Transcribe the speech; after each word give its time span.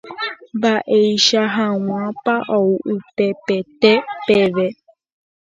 mba'eicha 0.55 1.41
hag̃uápa 1.55 2.35
ou 2.57 2.69
upepete 2.95 3.93
peve 4.25 4.67